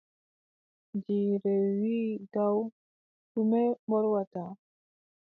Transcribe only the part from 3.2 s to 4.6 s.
ɗume mbolwata?